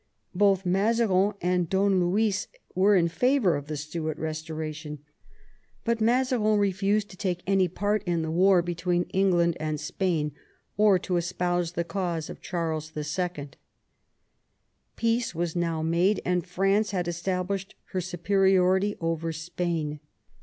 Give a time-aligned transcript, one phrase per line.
[0.33, 4.97] Both Mazarin and Don Luis were in favour of the Stuart restoration,
[5.85, 10.31] but Mazarin refused to take any part in the war between England and Spain,
[10.75, 13.49] or to espouse the cause of Charles II.
[14.95, 19.99] Peace was now made, and France had established her superiority over Spain.